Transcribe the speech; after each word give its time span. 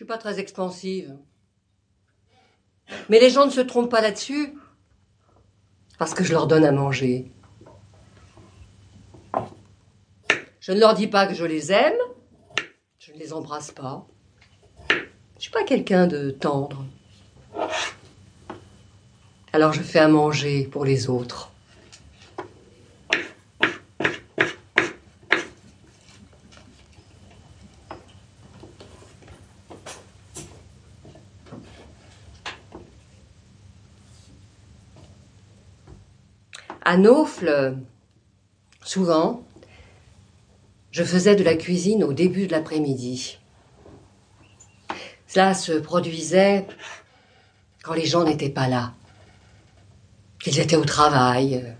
suis 0.00 0.06
pas 0.06 0.16
très 0.16 0.40
expansive. 0.40 1.14
Mais 3.10 3.20
les 3.20 3.28
gens 3.28 3.44
ne 3.44 3.50
se 3.50 3.60
trompent 3.60 3.90
pas 3.90 4.00
là-dessus. 4.00 4.54
Parce 5.98 6.14
que 6.14 6.24
je 6.24 6.32
leur 6.32 6.46
donne 6.46 6.64
à 6.64 6.72
manger. 6.72 7.30
Je 10.60 10.72
ne 10.72 10.80
leur 10.80 10.94
dis 10.94 11.06
pas 11.06 11.26
que 11.26 11.34
je 11.34 11.44
les 11.44 11.70
aime. 11.70 11.98
Je 12.98 13.12
ne 13.12 13.18
les 13.18 13.34
embrasse 13.34 13.72
pas. 13.72 14.06
Je 15.36 15.42
suis 15.42 15.50
pas 15.50 15.64
quelqu'un 15.64 16.06
de 16.06 16.30
tendre. 16.30 16.86
Alors 19.52 19.74
je 19.74 19.82
fais 19.82 19.98
à 19.98 20.08
manger 20.08 20.66
pour 20.66 20.86
les 20.86 21.10
autres. 21.10 21.49
À 36.82 36.96
Naufle, 36.96 37.76
souvent, 38.82 39.44
je 40.92 41.04
faisais 41.04 41.36
de 41.36 41.44
la 41.44 41.54
cuisine 41.54 42.02
au 42.02 42.14
début 42.14 42.46
de 42.46 42.52
l'après-midi. 42.52 43.38
Cela 45.26 45.52
se 45.52 45.72
produisait 45.72 46.66
quand 47.82 47.92
les 47.92 48.06
gens 48.06 48.24
n'étaient 48.24 48.48
pas 48.48 48.66
là, 48.66 48.94
qu'ils 50.38 50.58
étaient 50.58 50.76
au 50.76 50.84
travail 50.84 51.76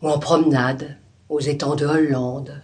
ou 0.00 0.08
en 0.08 0.18
promenade 0.18 0.98
aux 1.28 1.40
étangs 1.40 1.76
de 1.76 1.86
Hollande, 1.86 2.62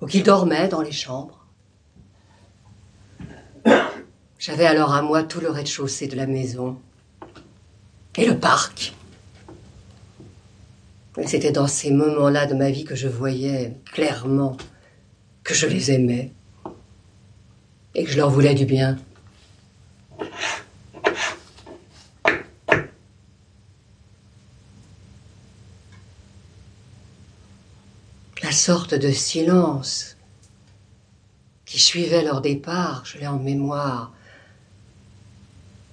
ou 0.00 0.06
qu'ils 0.06 0.22
dormaient 0.22 0.68
dans 0.68 0.82
les 0.82 0.92
chambres. 0.92 1.46
J'avais 4.38 4.66
alors 4.66 4.94
à 4.94 5.02
moi 5.02 5.22
tout 5.22 5.40
le 5.40 5.50
rez-de-chaussée 5.50 6.08
de 6.08 6.16
la 6.16 6.26
maison 6.26 6.80
et 8.16 8.26
le 8.26 8.38
parc. 8.38 8.94
C'était 11.24 11.50
dans 11.50 11.66
ces 11.66 11.90
moments-là 11.90 12.46
de 12.46 12.54
ma 12.54 12.70
vie 12.70 12.84
que 12.84 12.94
je 12.94 13.08
voyais 13.08 13.74
clairement 13.92 14.56
que 15.42 15.54
je 15.54 15.66
les 15.66 15.90
aimais 15.90 16.32
et 17.94 18.04
que 18.04 18.10
je 18.10 18.18
leur 18.18 18.30
voulais 18.30 18.54
du 18.54 18.66
bien. 18.66 18.98
La 28.42 28.52
sorte 28.52 28.94
de 28.94 29.10
silence 29.10 30.16
qui 31.64 31.78
suivait 31.78 32.22
leur 32.22 32.42
départ, 32.42 33.04
je 33.06 33.18
l'ai 33.18 33.26
en 33.26 33.38
mémoire. 33.38 34.12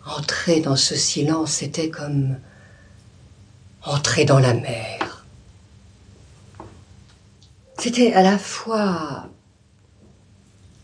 Entrer 0.05 0.59
dans 0.59 0.75
ce 0.75 0.95
silence, 0.95 1.53
c'était 1.53 1.89
comme 1.89 2.37
entrer 3.83 4.25
dans 4.25 4.39
la 4.39 4.53
mer. 4.53 5.02
C'était 7.83 8.13
à 8.13 8.21
la 8.23 8.37
fois 8.37 9.27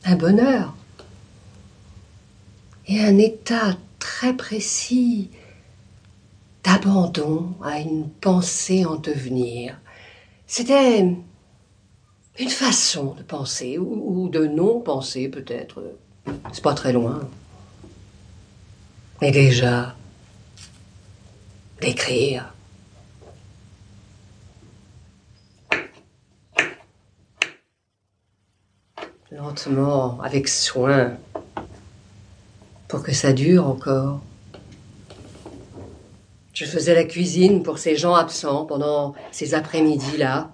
un 0.04 0.16
bonheur 0.18 0.76
et 2.88 3.00
un 3.00 3.18
état 3.18 3.78
très 4.00 4.36
précis 4.36 5.30
d'abandon 6.62 7.56
à 7.64 7.80
une 7.80 8.10
pensée 8.10 8.84
en 8.84 8.98
devenir. 8.98 9.80
C'était 10.46 11.00
une 12.38 12.50
façon 12.50 13.14
de 13.14 13.24
penser, 13.24 13.78
ou, 13.78 14.28
de 14.28 14.46
non-penser 14.46 15.30
peut-être. 15.30 15.82
C'est 16.52 16.62
pas 16.62 16.74
très 16.74 16.92
loin. 16.92 17.30
Mais 19.22 19.32
déjà, 19.32 19.96
d'écrire. 21.80 22.54
Lentement, 29.50 30.22
avec 30.22 30.48
soin, 30.48 31.18
pour 32.88 33.02
que 33.02 33.12
ça 33.12 33.34
dure 33.34 33.66
encore. 33.66 34.22
Je 36.54 36.66
faisais 36.66 36.94
la 36.94 37.04
cuisine 37.04 37.64
pour 37.64 37.80
ces 37.80 37.96
gens 37.96 38.14
absents 38.14 38.66
pendant 38.68 39.16
ces 39.32 39.56
après-midi-là. 39.56 40.52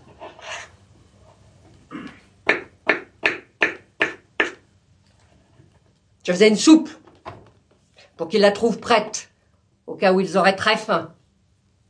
Je 6.24 6.32
faisais 6.32 6.48
une 6.48 6.56
soupe 6.56 6.90
pour 8.16 8.30
qu'ils 8.30 8.40
la 8.40 8.54
trouvent 8.54 8.80
prête, 8.80 9.30
au 9.88 9.96
cas 9.96 10.14
où 10.14 10.22
ils 10.22 10.38
auraient 10.38 10.56
très 10.56 10.78
faim. 10.78 11.14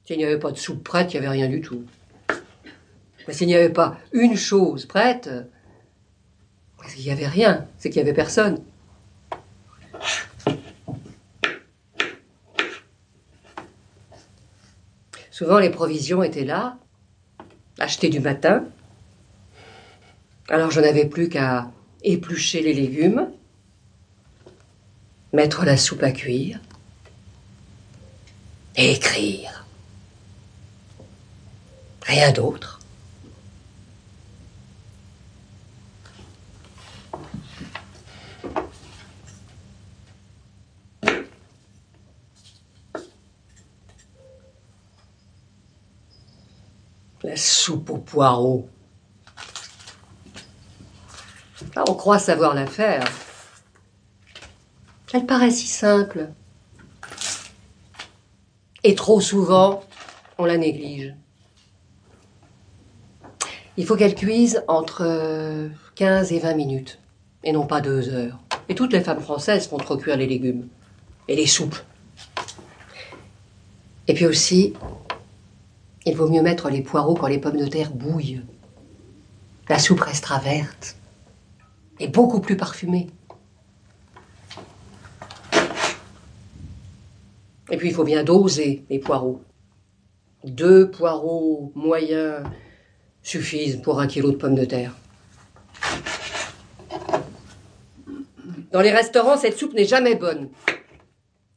S'il 0.06 0.18
n'y 0.18 0.26
avait 0.26 0.40
pas 0.40 0.52
de 0.52 0.58
soupe 0.58 0.84
prête, 0.84 1.14
il 1.14 1.20
n'y 1.20 1.28
avait 1.28 1.38
rien 1.38 1.50
du 1.50 1.62
tout. 1.62 1.84
Mais 3.28 3.34
s'il 3.36 3.46
n'y 3.46 3.56
avait 3.56 3.70
pas 3.70 3.96
une 4.12 4.36
chose 4.36 4.88
prête, 4.88 5.30
il 6.98 7.04
n'y 7.04 7.12
avait 7.12 7.28
rien, 7.28 7.68
c'est 7.78 7.90
qu'il 7.90 8.02
n'y 8.02 8.10
avait 8.10 8.16
personne. 8.16 8.62
Souvent, 15.32 15.60
les 15.60 15.70
provisions 15.70 16.24
étaient 16.24 16.46
là, 16.46 16.78
achetées 17.80 18.10
du 18.10 18.22
matin. 18.22 18.64
Alors, 20.48 20.72
je 20.72 20.80
n'avais 20.80 21.06
plus 21.06 21.28
qu'à 21.28 21.70
éplucher 22.04 22.62
les 22.62 22.74
légumes, 22.74 23.30
mettre 25.34 25.66
la 25.66 25.76
soupe 25.76 26.04
à 26.04 26.12
cuire 26.12 26.60
écrire. 28.78 29.66
Rien 32.04 32.32
d'autre. 32.32 32.80
La 47.26 47.36
soupe 47.36 47.90
aux 47.90 47.98
poireaux. 47.98 48.70
Là, 51.76 51.84
on 51.90 51.96
croit 51.96 52.20
savoir 52.20 52.54
la 52.54 52.68
faire. 52.68 53.04
Elle 55.12 55.26
paraît 55.26 55.50
si 55.50 55.66
simple. 55.66 56.30
Et 58.84 58.94
trop 58.94 59.20
souvent, 59.20 59.84
on 60.38 60.46
la 60.46 60.58
néglige. 60.58 61.16
Il 63.76 63.88
faut 63.88 63.96
qu'elle 63.96 64.14
cuise 64.14 64.64
entre 64.68 65.72
15 65.96 66.32
et 66.32 66.38
20 66.38 66.54
minutes, 66.54 67.00
et 67.44 67.52
non 67.52 67.66
pas 67.66 67.82
deux 67.82 68.10
heures. 68.10 68.38
Et 68.70 68.76
toutes 68.76 68.94
les 68.94 69.02
femmes 69.02 69.20
françaises 69.20 69.68
font 69.68 69.78
trop 69.78 69.98
cuire 69.98 70.18
les 70.18 70.28
légumes 70.28 70.68
et 71.28 71.36
les 71.36 71.48
soupes. 71.48 71.80
Et 74.08 74.14
puis 74.14 74.28
aussi, 74.28 74.76
il 76.06 76.16
vaut 76.16 76.30
mieux 76.30 76.42
mettre 76.42 76.70
les 76.70 76.82
poireaux 76.82 77.16
quand 77.16 77.28
les 77.28 77.40
pommes 77.40 77.58
de 77.58 77.68
terre 77.68 77.92
bouillent. 77.92 78.42
La 79.68 79.80
soupe 79.80 80.02
restera 80.02 80.40
verte 80.40 80.96
et 82.00 82.08
beaucoup 82.08 82.40
plus 82.40 82.58
parfumée. 82.58 83.08
Et 87.72 87.78
puis 87.78 87.90
il 87.90 87.94
faut 87.94 88.04
bien 88.04 88.24
doser 88.24 88.86
les 88.90 89.00
poireaux. 89.00 89.42
Deux 90.44 90.92
poireaux 90.92 91.72
moyens 91.74 92.44
suffisent 93.24 93.82
pour 93.82 94.00
un 94.00 94.06
kilo 94.06 94.32
de 94.32 94.38
pommes 94.38 94.56
de 94.56 94.66
terre. 94.66 94.96
Dans 98.72 98.82
les 98.82 98.92
restaurants, 98.92 99.38
cette 99.38 99.58
soupe 99.58 99.74
n'est 99.74 99.86
jamais 99.86 100.16
bonne. 100.16 100.50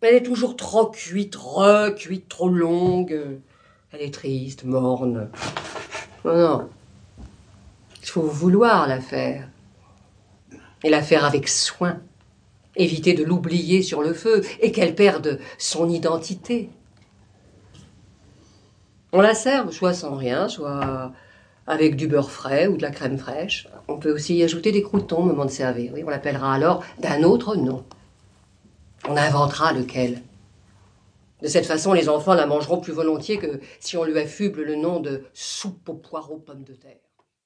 Elle 0.01 0.15
est 0.15 0.23
toujours 0.23 0.57
trop 0.57 0.87
cuite, 0.87 1.35
recuite, 1.35 2.29
trop 2.29 2.49
longue. 2.49 3.41
Elle 3.93 4.03
est 4.03 4.15
triste, 4.15 4.65
morne. 4.65 5.31
Non, 6.25 6.37
non. 6.37 6.69
Il 8.03 8.09
faut 8.09 8.23
vouloir 8.23 8.87
la 8.87 9.01
faire. 9.01 9.49
Et 10.85 10.91
la 10.91 11.03
faire 11.03 11.25
avec 11.25 11.49
soin. 11.49 11.99
Éviter 12.77 13.15
de 13.15 13.25
l'oublier 13.25 13.83
sur 13.83 14.03
le 14.03 14.13
feu 14.13 14.43
et 14.61 14.73
qu'elle 14.73 14.95
perde 14.95 15.41
son 15.57 15.89
identité. 15.89 16.71
On 19.13 19.23
la 19.23 19.35
sert 19.35 19.73
soit 19.73 19.95
sans 19.95 20.17
rien, 20.17 20.49
soit 20.49 21.13
avec 21.67 21.97
du 21.97 22.09
beurre 22.09 22.31
frais 22.31 22.67
ou 22.67 22.77
de 22.77 22.83
la 22.83 22.91
crème 22.91 23.19
fraîche. 23.19 23.69
On 23.89 23.99
peut 23.99 24.13
aussi 24.13 24.37
y 24.37 24.45
ajouter 24.45 24.71
des 24.71 24.83
croutons 24.83 25.19
au 25.19 25.25
moment 25.25 25.47
de 25.47 25.51
servir. 25.51 25.93
Oui, 25.95 26.03
on 26.07 26.11
l'appellera 26.11 26.55
alors 26.55 26.85
d'un 26.99 27.23
autre 27.23 27.57
nom. 27.57 27.85
On 29.09 29.17
inventera 29.17 29.73
lequel? 29.73 30.23
De 31.41 31.47
cette 31.49 31.67
façon, 31.67 31.93
les 31.93 32.09
enfants 32.09 32.35
la 32.35 32.47
mangeront 32.47 32.81
plus 32.81 32.93
volontiers 32.93 33.39
que 33.39 33.61
si 33.81 33.97
on 33.97 34.05
lui 34.05 34.19
affuble 34.19 34.63
le 34.63 34.75
nom 34.75 35.01
de 35.01 35.25
soupe 35.33 35.89
aux 35.89 35.95
poireaux 35.95 36.39
pommes 36.39 36.65
de 36.65 36.75
terre. 36.75 37.08